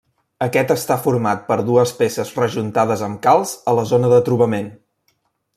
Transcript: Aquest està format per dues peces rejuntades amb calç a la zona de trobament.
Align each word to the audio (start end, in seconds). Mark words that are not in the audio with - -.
Aquest 0.45 0.71
està 0.75 0.97
format 1.03 1.43
per 1.51 1.57
dues 1.67 1.93
peces 2.01 2.33
rejuntades 2.39 3.07
amb 3.09 3.23
calç 3.29 3.55
a 3.73 3.79
la 3.81 3.87
zona 3.95 4.13
de 4.15 4.23
trobament. 4.31 4.77